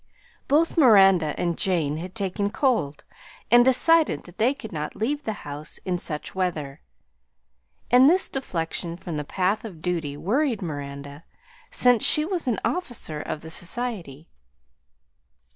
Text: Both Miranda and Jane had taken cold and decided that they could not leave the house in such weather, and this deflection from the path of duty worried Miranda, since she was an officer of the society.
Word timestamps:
Both 0.47 0.77
Miranda 0.77 1.39
and 1.39 1.55
Jane 1.59 1.97
had 1.97 2.15
taken 2.15 2.49
cold 2.49 3.03
and 3.51 3.63
decided 3.63 4.23
that 4.23 4.39
they 4.39 4.51
could 4.51 4.71
not 4.71 4.95
leave 4.95 5.21
the 5.25 5.33
house 5.45 5.77
in 5.85 5.99
such 5.99 6.33
weather, 6.33 6.81
and 7.91 8.09
this 8.09 8.27
deflection 8.27 8.97
from 8.97 9.15
the 9.17 9.23
path 9.23 9.63
of 9.63 9.79
duty 9.79 10.17
worried 10.17 10.63
Miranda, 10.63 11.23
since 11.69 12.03
she 12.03 12.25
was 12.25 12.47
an 12.47 12.59
officer 12.65 13.21
of 13.21 13.41
the 13.41 13.51
society. 13.51 14.27